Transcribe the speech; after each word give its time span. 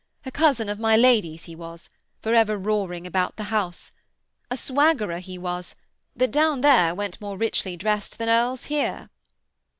A 0.25 0.31
cousin 0.31 0.67
of 0.67 0.79
my 0.79 0.97
lady's 0.97 1.43
he 1.43 1.55
was, 1.55 1.91
for 2.23 2.33
ever 2.33 2.57
roaring 2.57 3.05
about 3.05 3.35
the 3.37 3.43
house. 3.53 3.91
A 4.49 4.57
swaggerer 4.57 5.19
he 5.19 5.37
was, 5.37 5.75
that 6.15 6.31
down 6.31 6.61
there 6.61 6.95
went 6.95 7.21
more 7.21 7.37
richly 7.37 7.77
dressed 7.77 8.17
than 8.17 8.27
earls 8.27 8.65
here.' 8.65 9.11